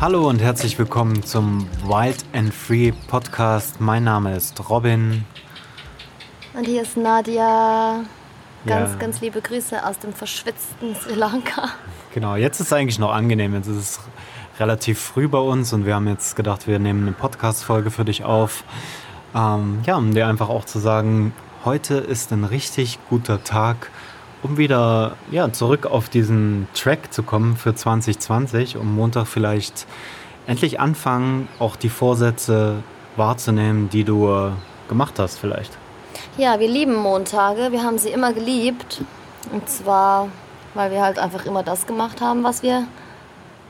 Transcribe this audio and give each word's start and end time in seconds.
Hallo 0.00 0.28
und 0.28 0.40
herzlich 0.40 0.78
willkommen 0.78 1.22
zum 1.22 1.68
Wild 1.84 2.24
and 2.32 2.54
Free 2.54 2.92
Podcast. 3.08 3.80
Mein 3.80 4.04
Name 4.04 4.34
ist 4.34 4.70
Robin. 4.70 5.26
Und 6.54 6.66
hier 6.66 6.82
ist 6.82 6.96
Nadia. 6.96 8.00
Ganz, 8.66 8.92
Ja. 8.92 8.96
ganz 8.96 9.20
liebe 9.20 9.40
Grüße 9.42 9.84
aus 9.86 9.98
dem 9.98 10.12
verschwitzten 10.14 10.94
Sri 10.94 11.14
Lanka. 11.14 11.68
Genau, 12.14 12.34
jetzt 12.36 12.60
ist 12.60 12.68
es 12.68 12.72
eigentlich 12.72 12.98
noch 12.98 13.12
angenehm. 13.12 13.54
Jetzt 13.54 13.68
ist 13.68 13.76
es 13.76 14.00
relativ 14.58 14.98
früh 14.98 15.28
bei 15.28 15.38
uns 15.38 15.72
und 15.72 15.84
wir 15.86 15.94
haben 15.94 16.08
jetzt 16.08 16.34
gedacht, 16.34 16.66
wir 16.66 16.78
nehmen 16.78 17.02
eine 17.02 17.12
Podcast-Folge 17.12 17.90
für 17.90 18.04
dich 18.04 18.24
auf. 18.24 18.64
Ähm, 19.34 19.80
ja, 19.86 19.96
um 19.96 20.14
dir 20.14 20.26
einfach 20.26 20.48
auch 20.48 20.64
zu 20.64 20.78
sagen, 20.78 21.32
heute 21.64 21.96
ist 21.96 22.32
ein 22.32 22.44
richtig 22.44 22.98
guter 23.10 23.44
Tag, 23.44 23.90
um 24.42 24.56
wieder 24.56 25.16
ja, 25.30 25.52
zurück 25.52 25.86
auf 25.86 26.08
diesen 26.08 26.68
Track 26.74 27.12
zu 27.12 27.22
kommen 27.22 27.56
für 27.56 27.74
2020, 27.74 28.76
um 28.76 28.94
Montag 28.94 29.26
vielleicht 29.26 29.86
endlich 30.46 30.80
anfangen, 30.80 31.48
auch 31.58 31.76
die 31.76 31.88
Vorsätze 31.88 32.82
wahrzunehmen, 33.16 33.90
die 33.90 34.04
du 34.04 34.28
äh, 34.28 34.50
gemacht 34.88 35.18
hast 35.18 35.38
vielleicht. 35.38 35.76
Ja, 36.36 36.58
wir 36.58 36.68
lieben 36.68 36.94
Montage. 36.94 37.70
Wir 37.70 37.82
haben 37.82 37.98
sie 37.98 38.10
immer 38.10 38.32
geliebt. 38.32 39.02
Und 39.52 39.68
zwar, 39.68 40.28
weil 40.74 40.90
wir 40.90 41.02
halt 41.02 41.18
einfach 41.18 41.46
immer 41.46 41.62
das 41.62 41.86
gemacht 41.86 42.20
haben, 42.20 42.42
was 42.44 42.62
wir 42.62 42.86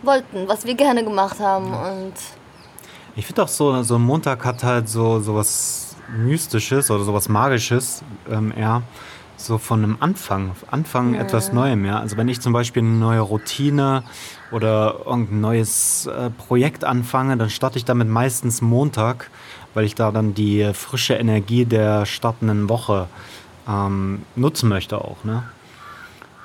wollten, 0.03 0.49
was 0.49 0.67
wir 0.67 0.75
gerne 0.75 1.05
gemacht 1.05 1.41
haben. 1.41 1.73
Und 1.73 2.15
Ich 3.17 3.27
finde 3.27 3.43
auch 3.43 3.49
so, 3.49 3.83
so 3.83 3.97
ein 3.97 4.03
Montag 4.03 4.45
hat 4.45 4.63
halt 4.63 4.89
so, 4.89 5.21
so 5.21 5.35
was 5.35 5.97
Mystisches 6.17 6.91
oder 6.91 7.05
so 7.05 7.15
was 7.15 7.29
Magisches 7.29 8.03
ähm, 8.31 8.53
eher. 8.57 8.83
So 9.43 9.57
von 9.57 9.83
einem 9.83 9.97
Anfang, 10.01 10.55
Anfang 10.71 11.15
etwas 11.15 11.51
Neuem, 11.55 11.87
ja. 11.87 11.99
Also 11.99 12.19
wenn 12.19 12.29
ich 12.29 12.43
zum 12.43 12.53
Beispiel 12.53 12.83
eine 12.83 12.93
neue 12.93 13.21
Routine 13.21 14.03
oder 14.53 14.97
irgendein 15.07 15.41
neues 15.41 16.07
äh, 16.07 16.29
Projekt 16.29 16.85
anfange, 16.85 17.39
dann 17.39 17.49
starte 17.49 17.79
ich 17.79 17.87
damit 17.87 18.07
meistens 18.07 18.61
Montag, 18.61 19.31
weil 19.73 19.87
ich 19.87 19.95
da 19.95 20.13
dann 20.13 20.35
die 20.35 20.71
frische 20.75 21.15
Energie 21.15 21.65
der 21.65 22.05
startenden 22.05 22.69
Woche 22.69 23.09
ähm, 23.67 24.23
nutzen 24.37 24.69
möchte 24.69 24.99
auch, 24.99 25.25
ne? 25.25 25.43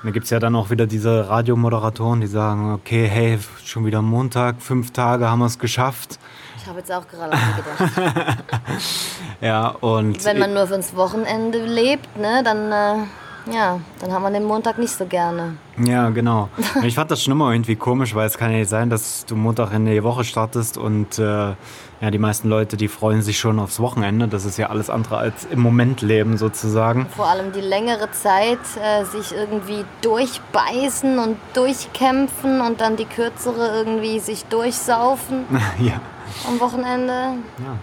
Da 0.05 0.11
gibt 0.11 0.25
es 0.25 0.29
ja 0.29 0.37
dann 0.37 0.55
auch 0.55 0.69
wieder 0.69 0.85
diese 0.85 1.29
Radiomoderatoren, 1.29 2.21
die 2.21 2.27
sagen, 2.27 2.71
okay, 2.75 3.07
hey, 3.07 3.39
schon 3.63 3.87
wieder 3.87 4.03
Montag, 4.03 4.61
fünf 4.61 4.91
Tage 4.91 5.27
haben 5.27 5.39
wir 5.39 5.47
es 5.47 5.57
geschafft. 5.57 6.19
ich 6.61 6.67
habe 6.67 6.77
jetzt 6.77 6.91
auch 6.91 7.07
gerade 7.07 7.33
an 7.33 7.39
sie 7.39 7.85
gedacht. 7.87 8.37
Ja, 9.41 9.69
und 9.69 10.23
Wenn 10.23 10.37
man 10.37 10.53
nur 10.53 10.67
fürs 10.67 10.95
Wochenende 10.95 11.65
lebt, 11.65 12.17
ne, 12.17 12.43
dann, 12.43 12.71
äh, 12.71 13.03
ja, 13.51 13.79
dann 13.99 14.11
hat 14.11 14.21
man 14.21 14.33
den 14.33 14.43
Montag 14.43 14.77
nicht 14.77 14.91
so 14.91 15.05
gerne. 15.05 15.57
ja, 15.77 16.09
genau. 16.09 16.49
Ich 16.83 16.95
fand 16.95 17.11
das 17.11 17.21
schon 17.23 17.31
immer 17.31 17.51
irgendwie 17.51 17.75
komisch, 17.75 18.15
weil 18.15 18.27
es 18.27 18.37
kann 18.37 18.51
ja 18.51 18.59
nicht 18.59 18.69
sein, 18.69 18.89
dass 18.89 19.25
du 19.25 19.35
Montag 19.35 19.71
in 19.73 19.85
die 19.85 20.03
Woche 20.03 20.23
startest 20.23 20.77
und 20.77 21.19
äh, 21.19 21.53
ja, 22.01 22.11
die 22.11 22.17
meisten 22.17 22.49
Leute, 22.49 22.77
die 22.77 22.87
freuen 22.87 23.21
sich 23.21 23.39
schon 23.39 23.59
aufs 23.59 23.79
Wochenende. 23.79 24.27
Das 24.27 24.45
ist 24.45 24.57
ja 24.57 24.69
alles 24.69 24.89
andere 24.89 25.17
als 25.17 25.45
im 25.45 25.59
Moment 25.59 26.01
leben 26.01 26.37
sozusagen. 26.37 27.07
Vor 27.15 27.27
allem 27.27 27.51
die 27.51 27.61
längere 27.61 28.11
Zeit 28.11 28.59
äh, 28.81 29.05
sich 29.05 29.31
irgendwie 29.33 29.85
durchbeißen 30.01 31.19
und 31.19 31.37
durchkämpfen 31.53 32.61
und 32.61 32.81
dann 32.81 32.95
die 32.95 33.05
kürzere 33.05 33.77
irgendwie 33.77 34.19
sich 34.19 34.45
durchsaufen 34.45 35.45
ja. 35.79 36.01
am 36.47 36.59
Wochenende. 36.59 37.13
Ja. 37.59 37.77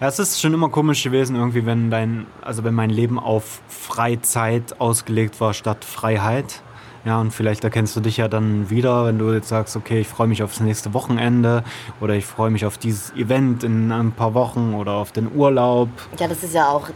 Ja, 0.00 0.08
es 0.08 0.18
ist 0.18 0.40
schon 0.40 0.52
immer 0.52 0.70
komisch 0.70 1.04
gewesen, 1.04 1.36
irgendwie, 1.36 1.66
wenn 1.66 1.90
dein, 1.90 2.26
also 2.42 2.64
wenn 2.64 2.74
mein 2.74 2.90
Leben 2.90 3.18
auf 3.18 3.60
Freizeit 3.68 4.80
ausgelegt 4.80 5.40
war 5.40 5.54
statt 5.54 5.84
Freiheit. 5.84 6.62
Ja, 7.04 7.20
und 7.20 7.32
vielleicht 7.32 7.64
erkennst 7.64 7.94
du 7.94 8.00
dich 8.00 8.16
ja 8.16 8.28
dann 8.28 8.70
wieder, 8.70 9.06
wenn 9.06 9.18
du 9.18 9.32
jetzt 9.32 9.48
sagst, 9.48 9.76
okay, 9.76 10.00
ich 10.00 10.08
freue 10.08 10.26
mich 10.26 10.42
aufs 10.42 10.60
nächste 10.60 10.94
Wochenende 10.94 11.62
oder 12.00 12.14
ich 12.14 12.24
freue 12.24 12.50
mich 12.50 12.64
auf 12.64 12.78
dieses 12.78 13.12
Event 13.12 13.62
in 13.62 13.92
ein 13.92 14.12
paar 14.12 14.34
Wochen 14.34 14.74
oder 14.74 14.92
auf 14.92 15.12
den 15.12 15.30
Urlaub. 15.34 15.90
Ja, 16.18 16.26
das 16.26 16.42
ist 16.42 16.54
ja 16.54 16.68
auch 16.68 16.88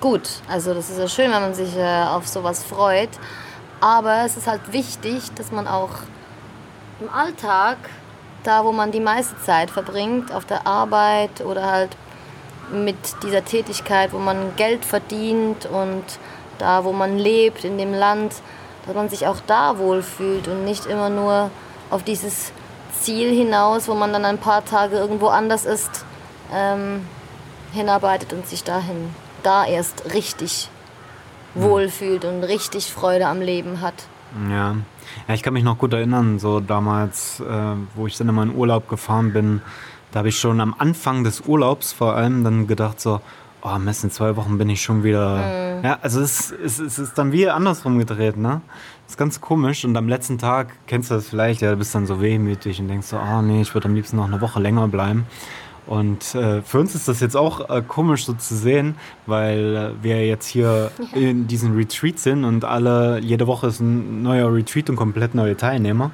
gut. 0.00 0.28
Also 0.48 0.74
das 0.74 0.90
ist 0.90 0.98
ja 0.98 1.08
schön, 1.08 1.32
wenn 1.32 1.40
man 1.40 1.54
sich 1.54 1.76
äh, 1.76 2.04
auf 2.04 2.28
sowas 2.28 2.62
freut. 2.62 3.08
Aber 3.80 4.24
es 4.24 4.36
ist 4.36 4.46
halt 4.46 4.72
wichtig, 4.72 5.32
dass 5.34 5.50
man 5.50 5.66
auch 5.66 5.90
im 7.00 7.08
Alltag, 7.08 7.78
da 8.44 8.64
wo 8.64 8.70
man 8.72 8.92
die 8.92 9.00
meiste 9.00 9.40
Zeit 9.40 9.70
verbringt, 9.70 10.32
auf 10.32 10.44
der 10.44 10.66
Arbeit 10.66 11.40
oder 11.40 11.70
halt 11.70 11.96
mit 12.72 12.96
dieser 13.22 13.44
Tätigkeit, 13.44 14.12
wo 14.12 14.18
man 14.18 14.56
Geld 14.56 14.84
verdient 14.84 15.66
und 15.66 16.04
da 16.58 16.84
wo 16.84 16.92
man 16.92 17.18
lebt, 17.18 17.64
in 17.64 17.78
dem 17.78 17.92
Land, 17.92 18.34
dass 18.86 18.94
man 18.94 19.08
sich 19.08 19.26
auch 19.26 19.40
da 19.46 19.78
wohlfühlt 19.78 20.48
und 20.48 20.64
nicht 20.64 20.86
immer 20.86 21.08
nur 21.08 21.50
auf 21.90 22.02
dieses 22.02 22.52
Ziel 23.00 23.30
hinaus, 23.30 23.88
wo 23.88 23.94
man 23.94 24.12
dann 24.12 24.24
ein 24.24 24.38
paar 24.38 24.64
Tage 24.64 24.96
irgendwo 24.96 25.28
anders 25.28 25.64
ist, 25.64 26.04
ähm, 26.52 27.06
hinarbeitet 27.72 28.32
und 28.32 28.46
sich 28.46 28.64
dahin 28.64 29.10
da 29.42 29.66
erst 29.66 30.14
richtig 30.14 30.70
wohlfühlt 31.54 32.24
und 32.24 32.42
richtig 32.44 32.92
Freude 32.92 33.26
am 33.26 33.40
Leben 33.40 33.80
hat. 33.80 33.94
Ja. 34.50 34.76
ja, 35.28 35.34
ich 35.34 35.42
kann 35.42 35.52
mich 35.52 35.62
noch 35.62 35.78
gut 35.78 35.92
erinnern, 35.92 36.38
so 36.38 36.58
damals, 36.58 37.40
äh, 37.40 37.44
wo 37.94 38.06
ich 38.06 38.16
dann 38.16 38.28
in 38.36 38.54
Urlaub 38.54 38.88
gefahren 38.88 39.32
bin, 39.32 39.62
da 40.14 40.18
habe 40.18 40.28
ich 40.28 40.38
schon 40.38 40.60
am 40.60 40.76
Anfang 40.78 41.24
des 41.24 41.40
Urlaubs 41.40 41.92
vor 41.92 42.14
allem 42.14 42.44
dann 42.44 42.68
gedacht 42.68 43.00
so, 43.00 43.20
oh 43.62 43.78
Mist, 43.78 44.04
in 44.04 44.12
zwei 44.12 44.36
Wochen 44.36 44.58
bin 44.58 44.70
ich 44.70 44.80
schon 44.80 45.02
wieder... 45.02 45.80
Ja, 45.82 45.98
also 46.02 46.20
es, 46.20 46.52
es, 46.52 46.78
es 46.78 47.00
ist 47.00 47.18
dann 47.18 47.32
wie 47.32 47.48
andersrum 47.48 47.98
gedreht, 47.98 48.36
ne? 48.36 48.60
Das 49.02 49.14
ist 49.14 49.16
ganz 49.18 49.40
komisch 49.40 49.84
und 49.84 49.96
am 49.96 50.08
letzten 50.08 50.38
Tag, 50.38 50.68
kennst 50.86 51.10
du 51.10 51.16
das 51.16 51.26
vielleicht, 51.26 51.62
ja, 51.62 51.72
du 51.72 51.78
bist 51.78 51.92
dann 51.96 52.06
so 52.06 52.20
wehmütig 52.20 52.78
und 52.78 52.86
denkst 52.86 53.08
so, 53.08 53.16
oh 53.18 53.42
nee, 53.42 53.62
ich 53.62 53.74
würde 53.74 53.88
am 53.88 53.96
liebsten 53.96 54.16
noch 54.16 54.26
eine 54.26 54.40
Woche 54.40 54.60
länger 54.60 54.86
bleiben. 54.86 55.26
Und 55.88 56.32
äh, 56.36 56.62
für 56.62 56.78
uns 56.78 56.94
ist 56.94 57.08
das 57.08 57.18
jetzt 57.18 57.36
auch 57.36 57.68
äh, 57.68 57.82
komisch 57.82 58.24
so 58.24 58.34
zu 58.34 58.54
sehen, 58.54 58.94
weil 59.26 59.94
äh, 59.98 60.04
wir 60.04 60.24
jetzt 60.24 60.46
hier 60.46 60.92
in 61.12 61.48
diesem 61.48 61.76
Retreat 61.76 62.20
sind 62.20 62.44
und 62.44 62.64
alle, 62.64 63.18
jede 63.18 63.48
Woche 63.48 63.66
ist 63.66 63.80
ein 63.80 64.22
neuer 64.22 64.54
Retreat 64.54 64.88
und 64.90 64.96
komplett 64.96 65.34
neue 65.34 65.56
Teilnehmer. 65.56 66.12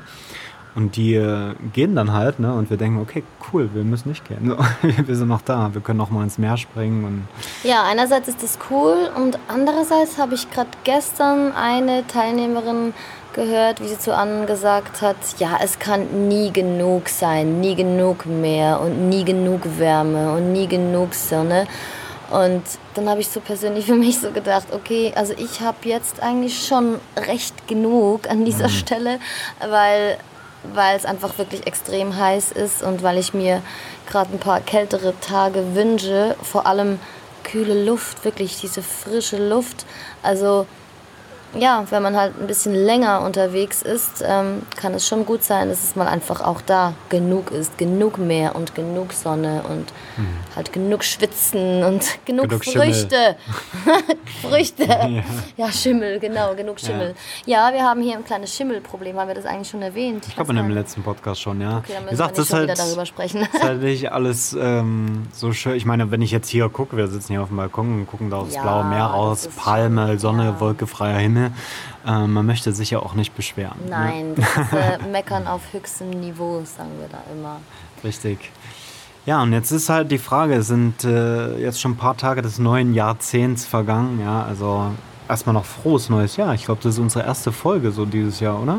Und 0.74 0.96
die 0.96 1.14
äh, 1.14 1.54
gehen 1.72 1.96
dann 1.96 2.12
halt, 2.12 2.38
ne? 2.38 2.54
Und 2.54 2.70
wir 2.70 2.76
denken, 2.76 3.00
okay, 3.00 3.24
cool, 3.52 3.70
wir 3.74 3.82
müssen 3.82 4.08
nicht 4.08 4.26
gehen. 4.28 4.46
So, 4.48 4.88
wir 5.06 5.16
sind 5.16 5.28
noch 5.28 5.42
da, 5.42 5.70
wir 5.72 5.80
können 5.80 5.98
noch 5.98 6.10
mal 6.10 6.22
ins 6.22 6.38
Meer 6.38 6.56
springen. 6.56 7.04
Und 7.04 7.28
Ja, 7.68 7.84
einerseits 7.84 8.28
ist 8.28 8.42
das 8.42 8.58
cool 8.70 9.10
und 9.16 9.38
andererseits 9.48 10.18
habe 10.18 10.34
ich 10.34 10.50
gerade 10.50 10.70
gestern 10.84 11.52
eine 11.52 12.06
Teilnehmerin 12.06 12.94
gehört, 13.32 13.82
wie 13.82 13.88
sie 13.88 13.98
zu 13.98 14.14
Anne 14.14 14.46
gesagt 14.46 15.02
hat, 15.02 15.16
ja, 15.38 15.58
es 15.62 15.78
kann 15.78 16.28
nie 16.28 16.52
genug 16.52 17.08
sein, 17.08 17.60
nie 17.60 17.74
genug 17.74 18.26
Meer 18.26 18.80
und 18.80 19.08
nie 19.08 19.24
genug 19.24 19.62
Wärme 19.78 20.32
und 20.32 20.52
nie 20.52 20.66
genug 20.66 21.14
Sonne. 21.14 21.66
Und 22.30 22.62
dann 22.94 23.08
habe 23.08 23.20
ich 23.20 23.28
so 23.28 23.40
persönlich 23.40 23.86
für 23.86 23.94
mich 23.94 24.18
so 24.18 24.30
gedacht, 24.30 24.68
okay, 24.72 25.12
also 25.16 25.32
ich 25.36 25.60
habe 25.60 25.88
jetzt 25.88 26.22
eigentlich 26.22 26.66
schon 26.66 26.96
recht 27.16 27.66
genug 27.66 28.28
an 28.30 28.44
dieser 28.44 28.68
Stelle, 28.68 29.18
weil 29.68 30.16
weil 30.62 30.96
es 30.96 31.04
einfach 31.04 31.38
wirklich 31.38 31.66
extrem 31.66 32.16
heiß 32.16 32.52
ist 32.52 32.82
und 32.82 33.02
weil 33.02 33.18
ich 33.18 33.34
mir 33.34 33.62
gerade 34.08 34.32
ein 34.32 34.38
paar 34.38 34.60
kältere 34.60 35.14
Tage 35.20 35.74
wünsche, 35.74 36.36
vor 36.42 36.66
allem 36.66 36.98
kühle 37.44 37.84
Luft, 37.84 38.24
wirklich 38.24 38.60
diese 38.60 38.82
frische 38.82 39.48
Luft. 39.48 39.86
Also 40.22 40.66
ja, 41.58 41.84
wenn 41.90 42.02
man 42.02 42.16
halt 42.16 42.40
ein 42.40 42.46
bisschen 42.46 42.74
länger 42.74 43.22
unterwegs 43.22 43.82
ist, 43.82 44.22
ähm, 44.26 44.62
kann 44.76 44.94
es 44.94 45.06
schon 45.06 45.26
gut 45.26 45.42
sein, 45.42 45.68
dass 45.68 45.82
es 45.82 45.96
mal 45.96 46.06
einfach 46.06 46.40
auch 46.40 46.60
da 46.60 46.94
genug 47.08 47.50
ist. 47.50 47.76
Genug 47.78 48.18
Meer 48.18 48.54
und 48.56 48.74
genug 48.74 49.12
Sonne 49.12 49.62
und 49.68 49.92
halt 50.54 50.72
genug 50.72 51.02
Schwitzen 51.04 51.82
und 51.82 52.02
genug, 52.24 52.48
Genug. 52.48 52.64
Früchte. 52.64 53.36
Früchte. 54.42 54.84
Ja. 54.84 55.22
Ja. 55.56 55.72
Schimmel, 55.72 56.18
genau, 56.20 56.54
genug 56.54 56.80
Schimmel. 56.80 57.14
Ja. 57.46 57.72
wir 57.72 57.82
haben 57.82 58.02
hier 58.02 58.16
ein 58.16 58.24
kleines 58.24 58.54
Schimmelproblem. 58.54 59.18
Haben 59.18 59.28
wir 59.28 59.34
das 59.34 59.46
eigentlich 59.46 59.68
schon 59.68 59.82
erwähnt? 59.82 60.24
ich 60.28 60.34
glaube 60.34 60.50
in 60.50 60.56
dem 60.56 60.70
letzten 60.70 61.02
Podcast 61.02 61.40
schon, 61.40 61.60
ja. 61.60 61.78
Okay, 61.78 61.92
dann 61.94 62.04
müssen 62.04 62.06
wir 62.06 62.10
gesagt, 62.10 62.30
nicht 62.30 62.38
das 62.38 62.44
ist 62.44 62.50
schon 62.50 62.58
halt, 62.58 62.68
wieder 62.70 62.84
darüber 62.84 63.06
sprechen. 63.06 63.40
ist 63.52 63.62
halt 63.62 63.82
nicht 63.82 64.12
alles 64.12 64.56
ähm, 64.58 65.26
so 65.32 65.52
schön. 65.52 65.74
Ich 65.74 65.84
meine, 65.86 66.10
wenn 66.10 66.22
ich 66.22 66.30
jetzt 66.30 66.48
hier 66.48 66.68
gucke, 66.68 66.96
wir 66.96 67.08
sitzen 67.08 67.32
hier 67.32 67.42
auf 67.42 67.48
dem 67.48 67.56
Balkon 67.56 67.92
und 68.00 68.06
gucken 68.06 68.30
da 68.30 68.38
aufs 68.38 68.54
Ja, 68.54 68.62
blaue 68.62 68.84
Meer 68.84 68.98
das 69.08 69.12
raus, 69.12 69.48
Palme, 69.56 70.18
Sonne, 70.18 70.44
ja. 70.44 70.60
wolkefreier 70.60 71.18
Himmel. 71.18 71.39
Ähm, 72.06 72.32
man 72.32 72.46
möchte 72.46 72.72
sich 72.72 72.90
ja 72.90 72.98
auch 73.00 73.14
nicht 73.14 73.34
beschweren. 73.36 73.78
Ne? 73.84 73.90
Nein, 73.90 74.34
das 74.36 74.46
ist 74.46 74.72
äh, 74.72 75.08
Meckern 75.10 75.46
auf 75.46 75.60
höchstem 75.72 76.10
Niveau, 76.10 76.62
sagen 76.64 76.90
wir 76.98 77.08
da 77.08 77.18
immer. 77.32 77.56
Richtig. 78.04 78.50
Ja, 79.26 79.42
und 79.42 79.52
jetzt 79.52 79.70
ist 79.70 79.88
halt 79.90 80.10
die 80.10 80.18
Frage, 80.18 80.54
es 80.54 80.66
sind 80.68 81.04
äh, 81.04 81.58
jetzt 81.58 81.80
schon 81.80 81.92
ein 81.92 81.96
paar 81.96 82.16
Tage 82.16 82.40
des 82.42 82.58
neuen 82.58 82.94
Jahrzehnts 82.94 83.66
vergangen, 83.66 84.20
ja, 84.20 84.42
also 84.44 84.86
erstmal 85.28 85.52
noch 85.54 85.66
frohes 85.66 86.08
neues 86.08 86.36
Jahr. 86.36 86.54
Ich 86.54 86.64
glaube, 86.64 86.80
das 86.82 86.94
ist 86.94 86.98
unsere 87.00 87.24
erste 87.26 87.52
Folge 87.52 87.90
so 87.92 88.06
dieses 88.06 88.40
Jahr, 88.40 88.60
oder? 88.60 88.78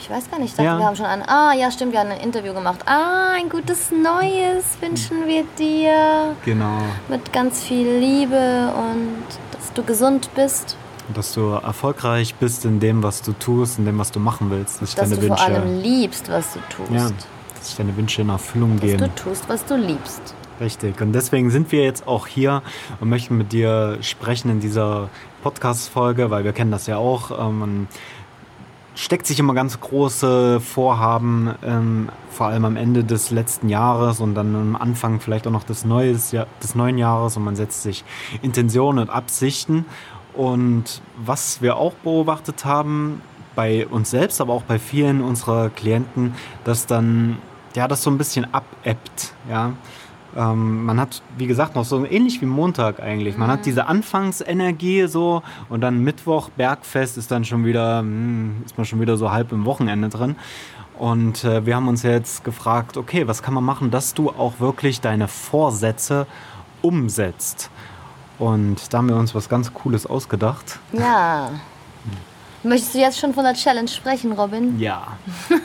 Ich 0.00 0.10
weiß 0.10 0.28
gar 0.30 0.40
nicht, 0.40 0.50
ich 0.50 0.56
dachte, 0.56 0.64
Ja. 0.66 0.78
wir 0.78 0.86
haben 0.86 0.96
schon 0.96 1.06
ein. 1.06 1.22
Ah, 1.28 1.52
ja, 1.52 1.70
stimmt, 1.70 1.92
wir 1.92 2.00
haben 2.00 2.10
ein 2.10 2.18
Interview 2.20 2.52
gemacht. 2.54 2.80
Ah, 2.86 3.34
ein 3.36 3.48
gutes 3.48 3.92
Neues 3.92 4.64
wünschen 4.80 5.28
wir 5.28 5.44
dir. 5.56 6.34
Genau. 6.44 6.78
Mit 7.08 7.32
ganz 7.32 7.62
viel 7.62 7.98
Liebe 7.98 8.72
und 8.76 9.22
dass 9.52 9.72
du 9.74 9.84
gesund 9.84 10.28
bist. 10.34 10.76
Dass 11.14 11.34
du 11.34 11.50
erfolgreich 11.50 12.34
bist 12.36 12.64
in 12.64 12.80
dem, 12.80 13.02
was 13.02 13.22
du 13.22 13.32
tust, 13.32 13.78
in 13.78 13.84
dem, 13.84 13.98
was 13.98 14.12
du 14.12 14.20
machen 14.20 14.50
willst. 14.50 14.80
Das 14.80 14.90
ist 14.90 14.98
Dass 14.98 15.10
deine 15.10 15.20
du 15.20 15.26
vor 15.28 15.36
Wünsche. 15.38 15.60
allem 15.60 15.80
liebst, 15.82 16.30
was 16.30 16.52
du 16.54 16.60
tust. 16.74 16.92
Ja, 16.92 17.10
dass 17.54 17.66
sich 17.68 17.76
deine 17.76 17.96
Wünsche 17.96 18.22
in 18.22 18.28
Erfüllung 18.28 18.76
Dass 18.76 18.80
gehen. 18.82 18.98
du 18.98 19.14
tust, 19.14 19.48
was 19.48 19.64
du 19.64 19.76
liebst. 19.76 20.34
Richtig. 20.60 21.00
Und 21.00 21.12
deswegen 21.12 21.50
sind 21.50 21.72
wir 21.72 21.82
jetzt 21.82 22.06
auch 22.06 22.26
hier 22.26 22.62
und 23.00 23.08
möchten 23.08 23.36
mit 23.36 23.52
dir 23.52 23.98
sprechen 24.00 24.50
in 24.50 24.60
dieser 24.60 25.08
Podcast-Folge, 25.42 26.30
weil 26.30 26.44
wir 26.44 26.52
kennen 26.52 26.70
das 26.70 26.86
ja 26.86 26.98
auch. 26.98 27.46
Ähm, 27.46 27.58
man 27.58 27.88
steckt 28.94 29.26
sich 29.26 29.38
immer 29.38 29.54
ganz 29.54 29.80
große 29.80 30.60
Vorhaben, 30.60 31.54
ähm, 31.64 32.10
vor 32.30 32.46
allem 32.46 32.64
am 32.64 32.76
Ende 32.76 33.04
des 33.04 33.30
letzten 33.30 33.68
Jahres 33.68 34.20
und 34.20 34.34
dann 34.34 34.54
am 34.54 34.76
Anfang 34.76 35.18
vielleicht 35.20 35.46
auch 35.46 35.50
noch 35.50 35.64
des, 35.64 35.84
neues, 35.84 36.34
des 36.62 36.74
neuen 36.74 36.98
Jahres 36.98 37.36
und 37.36 37.44
man 37.44 37.56
setzt 37.56 37.82
sich 37.82 38.04
Intentionen 38.42 39.00
und 39.00 39.10
Absichten. 39.10 39.84
Und 40.34 41.02
was 41.16 41.60
wir 41.60 41.76
auch 41.76 41.94
beobachtet 41.94 42.64
haben, 42.64 43.20
bei 43.54 43.86
uns 43.86 44.10
selbst, 44.10 44.40
aber 44.40 44.52
auch 44.52 44.62
bei 44.62 44.78
vielen 44.78 45.20
unserer 45.20 45.70
Klienten, 45.70 46.34
dass 46.64 46.86
dann 46.86 47.38
ja 47.74 47.88
das 47.88 48.02
so 48.02 48.10
ein 48.10 48.18
bisschen 48.18 48.52
abebbt, 48.52 49.34
ja. 49.48 49.72
Ähm, 50.34 50.86
man 50.86 50.98
hat, 50.98 51.20
wie 51.36 51.46
gesagt, 51.46 51.74
noch 51.74 51.84
so 51.84 52.06
ähnlich 52.06 52.40
wie 52.40 52.46
Montag 52.46 53.00
eigentlich. 53.00 53.36
Man 53.36 53.50
hat 53.50 53.66
diese 53.66 53.86
Anfangsenergie 53.86 55.06
so 55.06 55.42
und 55.68 55.82
dann 55.82 56.02
Mittwoch, 56.02 56.48
Bergfest 56.50 57.18
ist 57.18 57.30
dann 57.30 57.44
schon 57.44 57.66
wieder, 57.66 57.98
hm, 57.98 58.62
ist 58.64 58.78
man 58.78 58.86
schon 58.86 59.00
wieder 59.00 59.18
so 59.18 59.30
halb 59.30 59.52
im 59.52 59.66
Wochenende 59.66 60.08
drin. 60.08 60.36
Und 60.98 61.44
äh, 61.44 61.66
wir 61.66 61.76
haben 61.76 61.88
uns 61.88 62.02
jetzt 62.02 62.44
gefragt, 62.44 62.96
okay, 62.96 63.26
was 63.28 63.42
kann 63.42 63.52
man 63.52 63.64
machen, 63.64 63.90
dass 63.90 64.14
du 64.14 64.30
auch 64.30 64.58
wirklich 64.58 65.02
deine 65.02 65.28
Vorsätze 65.28 66.26
umsetzt? 66.80 67.70
Und 68.42 68.92
da 68.92 68.98
haben 68.98 69.08
wir 69.08 69.14
uns 69.14 69.34
was 69.36 69.48
ganz 69.48 69.72
Cooles 69.72 70.04
ausgedacht. 70.04 70.80
Ja. 70.92 71.50
Möchtest 72.64 72.94
du 72.94 72.98
jetzt 72.98 73.18
schon 73.20 73.32
von 73.34 73.44
der 73.44 73.54
Challenge 73.54 73.86
sprechen, 73.88 74.32
Robin? 74.32 74.78
Ja. 74.80 75.06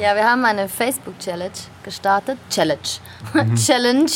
Ja, 0.00 0.14
wir 0.14 0.24
haben 0.24 0.44
eine 0.44 0.68
Facebook-Challenge 0.68 1.50
gestartet. 1.82 2.38
Challenge. 2.50 2.78
Challenge 3.56 4.10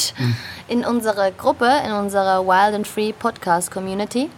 in 0.69 0.85
unserer 0.85 1.31
Gruppe, 1.33 1.69
in 1.87 1.93
unserer 1.93 2.45
Wild 2.47 2.75
and 2.75 2.87
Free 2.87 3.13
Podcast 3.13 3.71
Community. 3.71 4.29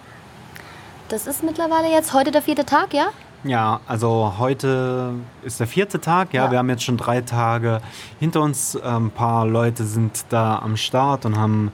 Das 1.09 1.27
ist 1.27 1.43
mittlerweile 1.43 1.91
jetzt 1.91 2.13
heute 2.15 2.31
der 2.31 2.41
vierte 2.43 2.65
Tag, 2.65 2.95
ja? 2.95 3.07
Ja, 3.43 3.81
also 3.87 4.35
heute 4.39 5.15
ist 5.43 5.61
der 5.61 5.67
vierte 5.67 6.01
Tag. 6.01 6.33
Ja, 6.33 6.45
Ja. 6.47 6.51
wir 6.53 6.59
haben 6.59 6.71
jetzt 6.71 6.85
schon 6.85 6.97
drei 6.97 7.21
Tage 7.21 7.81
hinter 8.21 8.41
uns. 8.41 8.75
Ein 8.81 9.11
paar 9.11 9.45
Leute 9.47 9.85
sind 9.85 10.25
da 10.31 10.59
am 10.61 10.77
Start 10.79 11.27
und 11.27 11.37
haben 11.37 11.73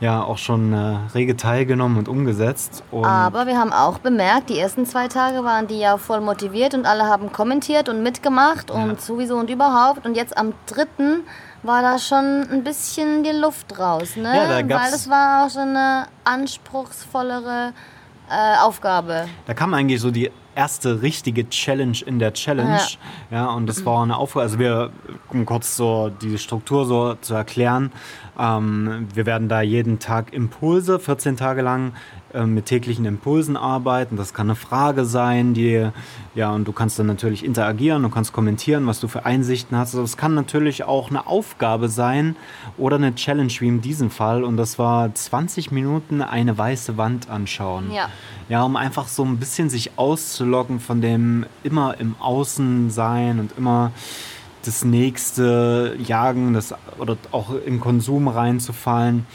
ja 0.00 0.22
auch 0.22 0.38
schon 0.38 0.72
äh, 0.72 0.96
rege 1.14 1.36
teilgenommen 1.36 1.98
und 1.98 2.08
umgesetzt. 2.08 2.82
Und 2.90 3.04
Aber 3.04 3.46
wir 3.46 3.58
haben 3.58 3.72
auch 3.72 3.98
bemerkt, 3.98 4.48
die 4.50 4.58
ersten 4.58 4.86
zwei 4.86 5.08
Tage 5.08 5.44
waren 5.44 5.66
die 5.66 5.78
ja 5.78 5.98
voll 5.98 6.20
motiviert 6.20 6.74
und 6.74 6.86
alle 6.86 7.04
haben 7.04 7.32
kommentiert 7.32 7.88
und 7.88 8.02
mitgemacht 8.02 8.70
und 8.70 9.00
sowieso 9.00 9.36
und 9.36 9.50
überhaupt. 9.50 10.06
Und 10.06 10.16
jetzt 10.16 10.36
am 10.38 10.54
dritten 10.66 11.20
war 11.62 11.82
da 11.82 11.98
schon 11.98 12.46
ein 12.50 12.64
bisschen 12.64 13.22
die 13.22 13.32
Luft 13.32 13.78
raus, 13.78 14.16
ne? 14.16 14.34
Ja, 14.34 14.48
da 14.48 14.62
gab's- 14.62 14.84
Weil 14.86 14.94
es 14.94 15.10
war 15.10 15.44
auch 15.44 15.50
so 15.50 15.60
eine 15.60 16.06
anspruchsvollere 16.24 17.72
äh, 18.30 18.58
Aufgabe. 18.62 19.26
da 19.46 19.54
kam 19.54 19.74
eigentlich 19.74 20.00
so 20.00 20.10
die 20.10 20.30
erste 20.54 21.02
richtige 21.02 21.48
Challenge 21.48 21.98
in 22.04 22.18
der 22.18 22.32
Challenge. 22.32 22.80
Ja, 23.30 23.50
und 23.50 23.66
das 23.66 23.84
war 23.84 24.02
eine 24.02 24.16
Aufgabe. 24.16 24.42
Also 24.42 24.58
wir, 24.58 24.90
um 25.28 25.46
kurz 25.46 25.76
so 25.76 26.10
die 26.22 26.38
Struktur 26.38 26.86
so 26.86 27.14
zu 27.14 27.34
erklären, 27.34 27.92
ähm, 28.38 29.08
wir 29.14 29.26
werden 29.26 29.48
da 29.48 29.60
jeden 29.60 29.98
Tag 29.98 30.32
Impulse, 30.32 30.98
14 30.98 31.36
Tage 31.36 31.62
lang 31.62 31.92
ähm, 32.34 32.54
mit 32.54 32.66
täglichen 32.66 33.04
Impulsen 33.04 33.56
arbeiten. 33.56 34.16
Das 34.16 34.34
kann 34.34 34.48
eine 34.48 34.54
Frage 34.54 35.04
sein, 35.04 35.54
die, 35.54 35.88
ja, 36.34 36.50
und 36.52 36.66
du 36.66 36.72
kannst 36.72 36.98
dann 36.98 37.06
natürlich 37.06 37.44
interagieren, 37.44 38.02
du 38.02 38.08
kannst 38.08 38.32
kommentieren, 38.32 38.86
was 38.86 39.00
du 39.00 39.08
für 39.08 39.24
Einsichten 39.24 39.76
hast. 39.76 39.94
Also 39.94 40.02
es 40.02 40.16
kann 40.16 40.34
natürlich 40.34 40.84
auch 40.84 41.10
eine 41.10 41.26
Aufgabe 41.26 41.88
sein 41.88 42.36
oder 42.78 42.96
eine 42.96 43.14
Challenge 43.14 43.52
wie 43.58 43.68
in 43.68 43.80
diesem 43.80 44.10
Fall. 44.10 44.44
Und 44.44 44.56
das 44.56 44.78
war 44.78 45.14
20 45.14 45.70
Minuten 45.72 46.22
eine 46.22 46.56
weiße 46.56 46.96
Wand 46.96 47.28
anschauen. 47.28 47.90
Ja. 47.92 48.08
Ja, 48.48 48.62
um 48.62 48.76
einfach 48.76 49.08
so 49.08 49.24
ein 49.24 49.38
bisschen 49.38 49.70
sich 49.70 49.92
auszulocken 49.96 50.80
von 50.80 51.00
dem 51.00 51.46
immer 51.62 51.98
im 52.00 52.16
Außen 52.20 52.90
sein 52.90 53.38
und 53.38 53.56
immer 53.56 53.92
das 54.64 54.84
nächste 54.84 55.96
jagen, 56.04 56.52
das 56.52 56.74
oder 56.98 57.16
auch 57.32 57.54
in 57.64 57.80
Konsum 57.80 58.28
reinzufallen. 58.28 59.26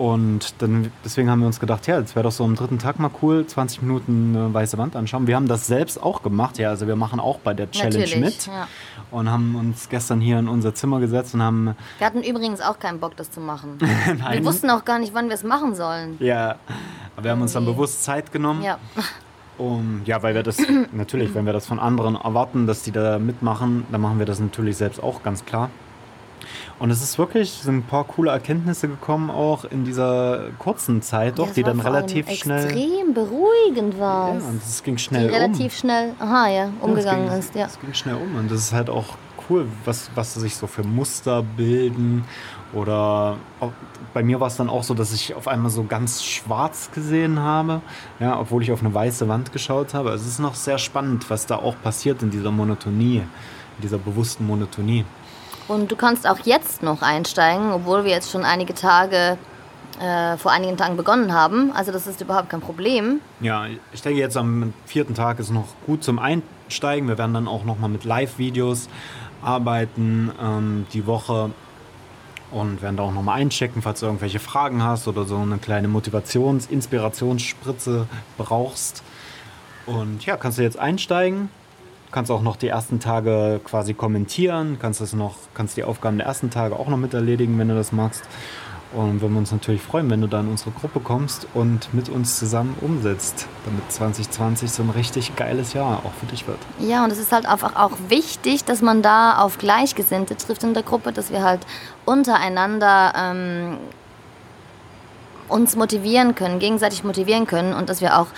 Und 0.00 0.62
dann, 0.62 0.90
deswegen 1.04 1.28
haben 1.28 1.40
wir 1.40 1.46
uns 1.46 1.60
gedacht, 1.60 1.86
ja, 1.86 2.00
jetzt 2.00 2.16
wäre 2.16 2.22
doch 2.22 2.32
so 2.32 2.42
am 2.42 2.54
dritten 2.54 2.78
Tag 2.78 2.98
mal 2.98 3.10
cool, 3.20 3.46
20 3.46 3.82
Minuten 3.82 4.34
eine 4.34 4.54
weiße 4.54 4.78
Wand 4.78 4.96
anschauen. 4.96 5.26
Wir 5.26 5.36
haben 5.36 5.46
das 5.46 5.66
selbst 5.66 6.02
auch 6.02 6.22
gemacht, 6.22 6.56
ja, 6.56 6.70
also 6.70 6.86
wir 6.86 6.96
machen 6.96 7.20
auch 7.20 7.38
bei 7.40 7.52
der 7.52 7.70
Challenge 7.70 7.98
Natürlich, 7.98 8.18
mit 8.18 8.46
ja. 8.46 8.66
und 9.10 9.30
haben 9.30 9.56
uns 9.56 9.90
gestern 9.90 10.22
hier 10.22 10.38
in 10.38 10.48
unser 10.48 10.74
Zimmer 10.74 11.00
gesetzt 11.00 11.34
und 11.34 11.42
haben, 11.42 11.76
Wir 11.98 12.06
hatten 12.06 12.22
übrigens 12.22 12.62
auch 12.62 12.78
keinen 12.78 12.98
Bock, 12.98 13.14
das 13.18 13.30
zu 13.30 13.42
machen. 13.42 13.76
Wir 14.30 14.42
wussten 14.42 14.70
auch 14.70 14.86
gar 14.86 14.98
nicht, 15.00 15.12
wann 15.12 15.28
wir 15.28 15.34
es 15.34 15.44
machen 15.44 15.74
sollen. 15.74 16.16
ja, 16.18 16.56
aber 17.14 17.24
wir 17.24 17.32
haben 17.32 17.42
uns 17.42 17.52
dann 17.52 17.66
bewusst 17.66 18.02
Zeit 18.02 18.32
genommen. 18.32 18.62
Ja. 18.62 18.78
Um, 19.58 20.00
ja, 20.06 20.22
weil 20.22 20.34
wir 20.34 20.42
das 20.42 20.56
natürlich, 20.92 21.34
wenn 21.34 21.44
wir 21.44 21.52
das 21.52 21.66
von 21.66 21.78
anderen 21.78 22.14
erwarten, 22.14 22.66
dass 22.66 22.82
die 22.82 22.92
da 22.92 23.18
mitmachen, 23.18 23.84
dann 23.92 24.00
machen 24.00 24.18
wir 24.18 24.24
das 24.24 24.40
natürlich 24.40 24.78
selbst 24.78 25.02
auch 25.02 25.22
ganz 25.22 25.44
klar. 25.44 25.68
Und 26.78 26.90
es 26.90 27.02
ist 27.02 27.18
wirklich, 27.18 27.50
sind 27.52 27.78
ein 27.78 27.82
paar 27.82 28.04
coole 28.04 28.30
Erkenntnisse 28.30 28.88
gekommen, 28.88 29.30
auch 29.30 29.64
in 29.64 29.84
dieser 29.84 30.50
kurzen 30.58 31.02
Zeit, 31.02 31.38
doch, 31.38 31.44
Ja, 31.44 31.50
es 31.50 31.54
die 31.54 31.62
dann 31.62 31.80
relativ 31.80 32.30
schnell. 32.30 32.64
Extrem 32.64 33.14
beruhigend 33.14 33.98
war 33.98 34.34
Ja, 34.34 34.40
und 34.48 34.62
es 34.62 34.82
ging 34.82 34.96
die 34.96 35.02
schnell 35.02 35.28
relativ 35.28 35.72
um. 35.72 35.78
schnell, 35.78 36.12
aha, 36.18 36.48
ja, 36.48 36.54
Ja, 36.64 36.70
umgegangen 36.80 37.26
es 37.26 37.30
ging, 37.30 37.38
ist, 37.40 37.54
ja. 37.54 37.66
Es 37.66 37.80
ging 37.80 37.94
schnell 37.94 38.16
um 38.16 38.36
und 38.36 38.50
das 38.50 38.60
ist 38.60 38.72
halt 38.72 38.90
auch 38.90 39.16
cool, 39.50 39.66
was, 39.84 40.10
was 40.14 40.34
sich 40.34 40.56
so 40.56 40.66
für 40.66 40.82
Muster 40.82 41.42
bilden. 41.42 42.24
Oder 42.72 43.36
auch, 43.58 43.72
bei 44.14 44.22
mir 44.22 44.38
war 44.38 44.46
es 44.46 44.56
dann 44.56 44.70
auch 44.70 44.84
so, 44.84 44.94
dass 44.94 45.12
ich 45.12 45.34
auf 45.34 45.48
einmal 45.48 45.70
so 45.70 45.82
ganz 45.84 46.22
schwarz 46.22 46.90
gesehen 46.92 47.40
habe, 47.40 47.80
ja, 48.20 48.38
obwohl 48.38 48.62
ich 48.62 48.70
auf 48.70 48.80
eine 48.80 48.94
weiße 48.94 49.28
Wand 49.28 49.52
geschaut 49.52 49.92
habe. 49.92 50.10
Also 50.10 50.24
es 50.24 50.32
ist 50.32 50.38
noch 50.38 50.54
sehr 50.54 50.78
spannend, 50.78 51.28
was 51.30 51.46
da 51.46 51.56
auch 51.56 51.74
passiert 51.82 52.22
in 52.22 52.30
dieser 52.30 52.52
Monotonie, 52.52 53.16
in 53.18 53.82
dieser 53.82 53.98
bewussten 53.98 54.46
Monotonie. 54.46 55.04
Und 55.70 55.92
du 55.92 55.94
kannst 55.94 56.26
auch 56.26 56.40
jetzt 56.40 56.82
noch 56.82 57.00
einsteigen, 57.00 57.70
obwohl 57.70 58.02
wir 58.02 58.10
jetzt 58.10 58.32
schon 58.32 58.44
einige 58.44 58.74
Tage, 58.74 59.38
äh, 60.00 60.36
vor 60.36 60.50
einigen 60.50 60.76
Tagen 60.76 60.96
begonnen 60.96 61.32
haben. 61.32 61.70
Also 61.70 61.92
das 61.92 62.08
ist 62.08 62.20
überhaupt 62.20 62.50
kein 62.50 62.60
Problem. 62.60 63.20
Ja, 63.38 63.66
ich 63.92 64.02
denke 64.02 64.18
jetzt 64.18 64.36
am 64.36 64.74
vierten 64.84 65.14
Tag 65.14 65.38
ist 65.38 65.50
noch 65.50 65.68
gut 65.86 66.02
zum 66.02 66.18
Einsteigen. 66.18 67.06
Wir 67.06 67.18
werden 67.18 67.34
dann 67.34 67.46
auch 67.46 67.62
noch 67.62 67.78
mal 67.78 67.86
mit 67.86 68.02
Live-Videos 68.02 68.88
arbeiten 69.42 70.32
ähm, 70.42 70.86
die 70.92 71.06
Woche 71.06 71.52
und 72.50 72.82
werden 72.82 72.96
da 72.96 73.04
auch 73.04 73.12
noch 73.12 73.22
mal 73.22 73.34
einchecken, 73.34 73.80
falls 73.80 74.00
du 74.00 74.06
irgendwelche 74.06 74.40
Fragen 74.40 74.82
hast 74.82 75.06
oder 75.06 75.24
so 75.24 75.36
eine 75.36 75.58
kleine 75.58 75.86
Motivations-, 75.86 76.68
Inspirationsspritze 76.68 78.08
brauchst. 78.38 79.04
Und 79.86 80.26
ja, 80.26 80.36
kannst 80.36 80.58
du 80.58 80.62
jetzt 80.62 80.80
einsteigen. 80.80 81.48
Kannst 82.12 82.30
auch 82.30 82.42
noch 82.42 82.56
die 82.56 82.68
ersten 82.68 82.98
Tage 82.98 83.60
quasi 83.64 83.94
kommentieren, 83.94 84.78
kannst 84.80 85.00
das 85.00 85.12
noch, 85.12 85.36
kannst 85.54 85.76
die 85.76 85.84
Aufgaben 85.84 86.18
der 86.18 86.26
ersten 86.26 86.50
Tage 86.50 86.74
auch 86.76 86.88
noch 86.88 86.96
mit 86.96 87.14
erledigen, 87.14 87.58
wenn 87.58 87.68
du 87.68 87.74
das 87.74 87.92
magst. 87.92 88.24
Und 88.92 89.20
würden 89.20 89.34
wir 89.34 89.38
uns 89.38 89.52
natürlich 89.52 89.82
freuen, 89.82 90.10
wenn 90.10 90.20
du 90.20 90.26
da 90.26 90.40
in 90.40 90.48
unsere 90.48 90.72
Gruppe 90.72 90.98
kommst 90.98 91.46
und 91.54 91.94
mit 91.94 92.08
uns 92.08 92.40
zusammen 92.40 92.76
umsetzt, 92.80 93.46
damit 93.64 93.90
2020 93.92 94.68
so 94.68 94.82
ein 94.82 94.90
richtig 94.90 95.36
geiles 95.36 95.74
Jahr 95.74 96.02
auch 96.04 96.12
für 96.18 96.26
dich 96.26 96.48
wird. 96.48 96.58
Ja, 96.80 97.04
und 97.04 97.12
es 97.12 97.18
ist 97.18 97.30
halt 97.30 97.46
einfach 97.46 97.76
auch 97.76 97.92
wichtig, 98.08 98.64
dass 98.64 98.82
man 98.82 99.00
da 99.00 99.38
auf 99.38 99.58
Gleichgesinnte 99.58 100.36
trifft 100.36 100.64
in 100.64 100.74
der 100.74 100.82
Gruppe, 100.82 101.12
dass 101.12 101.30
wir 101.30 101.44
halt 101.44 101.60
untereinander 102.04 103.12
ähm, 103.16 103.76
uns 105.50 105.76
motivieren 105.76 106.34
können, 106.34 106.58
gegenseitig 106.58 107.04
motivieren 107.04 107.46
können 107.46 107.74
und 107.74 107.88
dass 107.88 108.00
wir 108.00 108.18
auch 108.18 108.28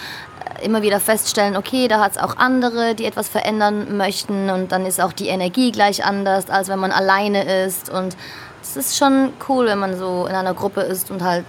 immer 0.63 0.83
wieder 0.83 1.01
feststellen, 1.01 1.57
okay, 1.57 1.89
da 1.89 2.01
hat 2.01 2.13
es 2.13 2.19
auch 2.19 2.37
andere, 2.37 2.95
die 2.95 3.05
etwas 3.05 3.29
verändern 3.29 3.97
möchten 3.97 4.51
und 4.51 4.73
dann 4.73 4.87
ist 4.87 5.01
auch 5.01 5.13
die 5.13 5.29
Energie 5.29 5.73
gleich 5.73 6.05
anders, 6.05 6.49
als 6.51 6.69
wenn 6.69 6.79
man 6.79 6.93
alleine 6.93 7.65
ist 7.65 7.91
und 7.91 8.17
es 8.63 8.77
ist 8.77 8.97
schon 8.97 9.33
cool, 9.49 9.67
wenn 9.67 9.79
man 9.79 9.97
so 9.99 10.27
in 10.27 10.35
einer 10.35 10.55
Gruppe 10.55 10.83
ist 10.83 11.11
und 11.11 11.23
halt 11.23 11.47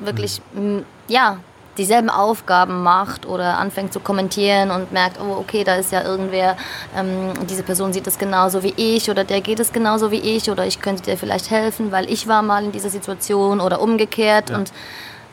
wirklich, 0.00 0.40
m, 0.56 0.84
ja, 1.08 1.36
dieselben 1.76 2.08
Aufgaben 2.08 2.82
macht 2.84 3.26
oder 3.26 3.58
anfängt 3.58 3.92
zu 3.92 3.98
kommentieren 4.00 4.70
und 4.70 4.92
merkt, 4.92 5.18
oh, 5.20 5.36
okay, 5.40 5.64
da 5.64 5.74
ist 5.74 5.90
ja 5.92 6.02
irgendwer, 6.02 6.56
ähm, 6.96 7.32
diese 7.50 7.64
Person 7.64 7.92
sieht 7.92 8.06
es 8.06 8.16
genauso 8.16 8.62
wie 8.62 8.72
ich 8.76 9.10
oder 9.10 9.24
der 9.24 9.40
geht 9.40 9.58
es 9.58 9.72
genauso 9.72 10.10
wie 10.12 10.20
ich 10.20 10.48
oder 10.50 10.64
ich 10.66 10.80
könnte 10.80 11.02
dir 11.02 11.16
vielleicht 11.18 11.50
helfen, 11.50 11.90
weil 11.90 12.08
ich 12.10 12.28
war 12.28 12.42
mal 12.42 12.62
in 12.64 12.70
dieser 12.72 12.90
Situation 12.90 13.60
oder 13.60 13.80
umgekehrt 13.80 14.50
Ja. 14.50 14.56
und 14.56 14.72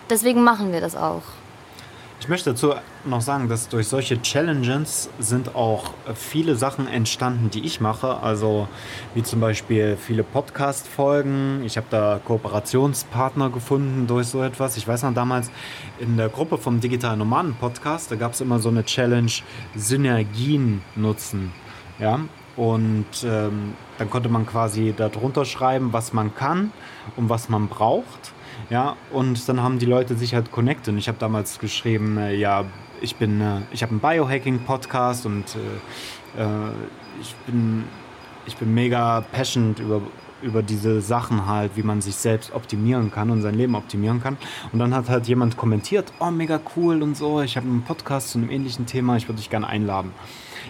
deswegen 0.09 0.43
machen 0.43 0.73
wir 0.73 0.81
das 0.81 0.95
auch. 0.95 1.21
Ich 2.21 2.29
möchte 2.29 2.51
dazu 2.51 2.75
noch 3.03 3.21
sagen, 3.21 3.49
dass 3.49 3.67
durch 3.67 3.87
solche 3.87 4.21
Challenges 4.21 5.09
sind 5.17 5.55
auch 5.55 5.95
viele 6.13 6.55
Sachen 6.55 6.85
entstanden, 6.87 7.49
die 7.49 7.65
ich 7.65 7.81
mache. 7.81 8.17
Also 8.17 8.67
wie 9.15 9.23
zum 9.23 9.39
Beispiel 9.39 9.97
viele 9.97 10.21
Podcast-Folgen. 10.21 11.63
Ich 11.65 11.77
habe 11.77 11.87
da 11.89 12.21
Kooperationspartner 12.23 13.49
gefunden 13.49 14.05
durch 14.05 14.27
so 14.27 14.43
etwas. 14.43 14.77
Ich 14.77 14.87
weiß 14.87 15.01
noch 15.01 15.15
damals 15.15 15.49
in 15.97 16.15
der 16.15 16.29
Gruppe 16.29 16.59
vom 16.59 16.79
Digitalen 16.79 17.17
Nomaden 17.17 17.55
Podcast, 17.55 18.11
da 18.11 18.15
gab 18.15 18.33
es 18.33 18.41
immer 18.41 18.59
so 18.59 18.69
eine 18.69 18.85
Challenge 18.85 19.31
Synergien 19.75 20.83
nutzen. 20.95 21.51
Ja, 21.97 22.19
Und 22.55 23.07
ähm, 23.23 23.73
dann 23.97 24.09
konnte 24.11 24.29
man 24.29 24.45
quasi 24.45 24.93
darunter 24.95 25.43
schreiben, 25.43 25.91
was 25.91 26.13
man 26.13 26.35
kann 26.35 26.71
und 27.17 27.29
was 27.29 27.49
man 27.49 27.67
braucht. 27.67 28.31
Ja, 28.71 28.95
und 29.11 29.49
dann 29.49 29.61
haben 29.61 29.79
die 29.79 29.85
Leute 29.85 30.15
sich 30.15 30.33
halt 30.33 30.49
connected. 30.49 30.93
Und 30.93 30.97
ich 30.97 31.09
habe 31.09 31.17
damals 31.19 31.59
geschrieben, 31.59 32.17
äh, 32.17 32.33
ja, 32.35 32.63
ich 33.01 33.17
bin, 33.17 33.41
äh, 33.41 33.59
ich 33.71 33.83
habe 33.83 33.91
einen 33.91 33.99
Biohacking-Podcast 33.99 35.25
und 35.25 35.43
äh, 36.37 36.41
äh, 36.41 36.71
ich 37.19 37.35
bin, 37.45 37.83
ich 38.45 38.55
bin 38.55 38.73
mega 38.73 39.25
passionate 39.33 39.83
über, 39.83 40.01
über 40.41 40.63
diese 40.63 41.01
Sachen 41.01 41.47
halt, 41.47 41.73
wie 41.75 41.83
man 41.83 41.99
sich 41.99 42.15
selbst 42.15 42.53
optimieren 42.53 43.11
kann 43.11 43.29
und 43.29 43.41
sein 43.41 43.55
Leben 43.55 43.75
optimieren 43.75 44.23
kann. 44.23 44.37
Und 44.71 44.79
dann 44.79 44.95
hat 44.95 45.09
halt 45.09 45.27
jemand 45.27 45.57
kommentiert, 45.57 46.13
oh, 46.19 46.31
mega 46.31 46.61
cool 46.77 47.03
und 47.03 47.17
so, 47.17 47.41
ich 47.41 47.57
habe 47.57 47.67
einen 47.67 47.81
Podcast 47.81 48.29
zu 48.29 48.37
einem 48.37 48.49
ähnlichen 48.49 48.85
Thema, 48.85 49.17
ich 49.17 49.27
würde 49.27 49.39
dich 49.39 49.49
gerne 49.49 49.67
einladen. 49.67 50.13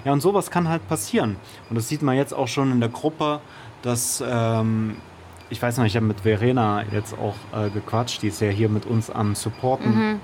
Ja, 0.06 0.12
und 0.12 0.22
sowas 0.22 0.50
kann 0.50 0.68
halt 0.68 0.88
passieren. 0.88 1.36
Und 1.70 1.76
das 1.76 1.88
sieht 1.88 2.02
man 2.02 2.18
jetzt 2.18 2.34
auch 2.34 2.48
schon 2.48 2.72
in 2.72 2.80
der 2.80 2.90
Gruppe, 2.90 3.42
dass, 3.84 4.24
ähm, 4.28 4.96
ich 5.52 5.62
weiß 5.62 5.78
noch, 5.78 5.86
ich 5.86 5.96
habe 5.96 6.06
mit 6.06 6.22
Verena 6.22 6.84
jetzt 6.92 7.14
auch 7.14 7.36
äh, 7.54 7.70
gequatscht, 7.70 8.24
die 8.24 8.30
ist 8.30 8.42
ja 8.42 8.50
hier 8.50 8.70
mit 8.70 8.86
uns 8.86 9.10
am 9.10 9.36
Supporten. 9.36 9.96
Mhm 9.96 10.20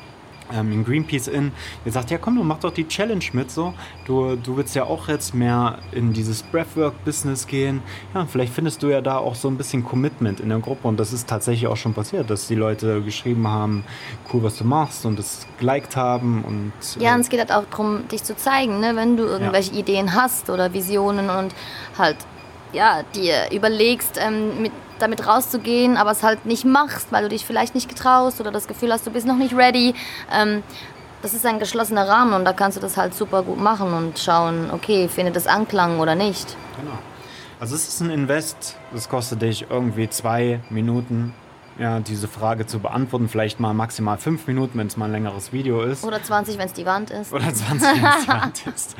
ähm, 0.54 0.72
in 0.72 0.86
Greenpeace 0.86 1.28
in, 1.28 1.52
der 1.86 1.92
sagt, 1.92 2.12
ja 2.12 2.18
komm, 2.18 2.36
du 2.36 2.44
mach 2.44 2.60
doch 2.60 2.72
die 2.72 2.88
Challenge 2.88 3.24
mit 3.34 3.52
so. 3.52 3.74
Du, 4.06 4.36
du 4.36 4.58
willst 4.58 4.76
ja 4.76 4.84
auch 4.84 5.08
jetzt 5.08 5.34
mehr 5.34 5.80
in 5.92 6.14
dieses 6.14 6.44
Breathwork-Business 6.44 7.48
gehen. 7.48 7.82
Ja, 8.14 8.26
vielleicht 8.26 8.54
findest 8.54 8.84
du 8.84 8.88
ja 8.88 9.02
da 9.02 9.18
auch 9.18 9.36
so 9.36 9.48
ein 9.48 9.58
bisschen 9.58 9.84
Commitment 9.84 10.40
in 10.40 10.50
der 10.50 10.60
Gruppe. 10.60 10.88
Und 10.88 11.00
das 11.00 11.14
ist 11.14 11.28
tatsächlich 11.28 11.68
auch 11.68 11.78
schon 11.78 11.94
passiert, 11.94 12.30
dass 12.30 12.48
die 12.48 12.56
Leute 12.56 13.02
geschrieben 13.02 13.48
haben, 13.48 13.84
cool, 14.32 14.44
was 14.44 14.58
du 14.58 14.64
machst 14.64 15.06
und 15.06 15.20
es 15.20 15.48
geliked 15.60 15.96
haben. 15.96 16.44
Und, 16.44 16.72
ja, 17.00 17.14
und 17.16 17.22
es 17.22 17.30
geht 17.30 17.40
halt 17.40 17.52
auch 17.52 17.66
darum, 17.70 18.08
dich 18.08 18.24
zu 18.24 18.36
zeigen, 18.36 18.80
ne? 18.80 18.96
wenn 18.96 19.18
du 19.18 19.24
irgendwelche 19.24 19.74
ja. 19.74 19.80
Ideen 19.80 20.14
hast 20.14 20.50
oder 20.50 20.74
Visionen 20.74 21.30
und 21.30 21.54
halt 21.98 22.18
ja, 22.74 23.02
dir 23.16 23.50
überlegst, 23.52 24.20
ähm, 24.22 24.62
mit 24.62 24.72
damit 25.00 25.26
rauszugehen, 25.28 25.98
aber 25.98 26.12
es 26.12 26.24
halt 26.24 26.46
nicht 26.46 26.66
machst, 26.66 27.12
weil 27.12 27.24
du 27.24 27.30
dich 27.30 27.46
vielleicht 27.46 27.76
nicht 27.76 27.90
getraust 27.90 28.40
oder 28.42 28.52
das 28.52 28.68
Gefühl 28.68 28.92
hast, 28.92 29.06
du 29.06 29.12
bist 29.12 29.26
noch 29.28 29.38
nicht 29.38 29.56
ready. 29.56 29.94
Ähm, 30.32 30.64
das 31.22 31.34
ist 31.34 31.46
ein 31.46 31.60
geschlossener 31.60 32.08
Rahmen 32.08 32.34
und 32.34 32.46
da 32.46 32.54
kannst 32.54 32.78
du 32.78 32.82
das 32.82 32.96
halt 32.98 33.14
super 33.14 33.44
gut 33.44 33.60
machen 33.60 33.94
und 33.94 34.20
schauen, 34.20 34.70
okay, 34.72 35.08
findet 35.08 35.36
das 35.36 35.48
Anklang 35.48 36.00
oder 36.00 36.16
nicht. 36.16 36.56
Genau. 36.80 36.98
Also 37.60 37.76
es 37.76 37.88
ist 37.88 38.02
ein 38.02 38.12
Invest, 38.12 38.78
das 38.94 39.10
kostet 39.10 39.42
dich 39.42 39.66
irgendwie 39.70 40.08
zwei 40.10 40.60
Minuten, 40.70 41.34
ja, 41.80 42.00
diese 42.00 42.28
Frage 42.28 42.68
zu 42.68 42.80
beantworten. 42.80 43.30
Vielleicht 43.30 43.60
mal 43.60 43.74
maximal 43.74 44.18
fünf 44.18 44.46
Minuten, 44.48 44.78
wenn 44.78 44.88
es 44.88 44.98
mal 44.98 45.06
ein 45.06 45.12
längeres 45.12 45.54
Video 45.54 45.82
ist. 45.82 46.04
Oder 46.04 46.22
20, 46.22 46.58
wenn 46.58 46.68
es 46.68 46.74
die 46.74 46.86
Wand 46.86 47.10
ist. 47.10 47.34
Oder 47.34 47.54
20, 47.54 47.72
wenn 47.72 48.06
es 48.06 48.22
die 48.24 48.28
Wand 48.28 48.68
ist. 48.68 48.96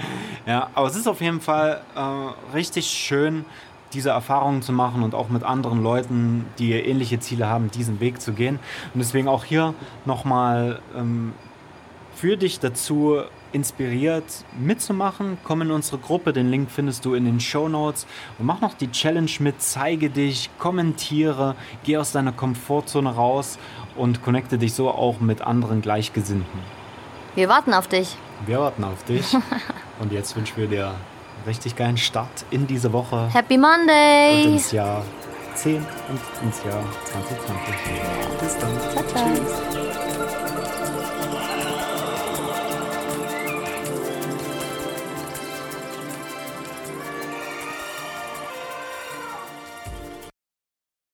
Ja, 0.46 0.70
aber 0.74 0.88
es 0.88 0.96
ist 0.96 1.08
auf 1.08 1.22
jeden 1.22 1.42
Fall 1.42 1.82
äh, 1.96 2.56
richtig 2.56 2.88
schön, 2.88 3.46
diese 3.94 4.10
Erfahrungen 4.10 4.62
zu 4.62 4.72
machen 4.72 5.04
und 5.04 5.16
auch 5.16 5.30
mit 5.30 5.44
anderen 5.44 5.82
Leuten, 5.82 6.46
die 6.60 6.74
ähnliche 6.74 7.20
Ziele 7.20 7.48
haben, 7.48 7.72
diesen 7.72 8.00
Weg 8.00 8.22
zu 8.22 8.34
gehen. 8.34 8.60
Und 8.94 9.00
deswegen 9.00 9.28
auch 9.28 9.44
hier 9.44 9.74
nochmal 10.06 10.80
ähm, 10.96 11.34
für 12.16 12.36
dich 12.36 12.60
dazu 12.60 13.22
inspiriert 13.52 14.24
mitzumachen. 14.60 15.38
Komm 15.44 15.62
in 15.62 15.72
unsere 15.72 15.98
Gruppe, 15.98 16.34
den 16.34 16.50
Link 16.50 16.70
findest 16.70 17.06
du 17.06 17.14
in 17.14 17.26
den 17.26 17.40
Show 17.40 17.70
Notes 17.70 18.06
und 18.40 18.46
mach 18.46 18.62
noch 18.62 18.74
die 18.74 18.92
Challenge 18.92 19.32
mit, 19.40 19.62
zeige 19.62 20.10
dich, 20.10 20.50
kommentiere, 20.60 21.56
geh 21.84 21.98
aus 21.98 22.12
deiner 22.12 22.32
Komfortzone 22.32 23.14
raus 23.14 23.58
und 23.96 24.24
connecte 24.24 24.58
dich 24.58 24.74
so 24.74 24.90
auch 24.90 25.20
mit 25.20 25.42
anderen 25.42 25.82
Gleichgesinnten. 25.82 26.60
Wir 27.36 27.50
warten 27.50 27.74
auf 27.74 27.88
dich. 27.88 28.16
Wir 28.46 28.60
warten 28.60 28.84
auf 28.84 29.04
dich. 29.04 29.36
und 30.00 30.12
jetzt 30.12 30.36
wünschen 30.36 30.58
wir 30.58 30.68
dir 30.68 30.96
richtig 31.48 31.76
geilen 31.76 31.98
Start 31.98 32.46
in 32.52 32.68
diese 32.68 32.94
Woche. 32.94 33.30
Happy 33.34 33.58
Monday! 33.58 34.46
Und 34.46 34.54
ins 34.54 34.72
Jahr 34.72 35.04
10 35.56 35.78
und 35.78 35.86
ins 36.44 36.64
Jahr 36.64 36.84
2020. 37.06 37.76
Bis 38.40 38.58
dann. 38.58 38.80
Ciao, 38.92 39.04
ciao. 39.08 39.26
Tschüss. 39.34 39.87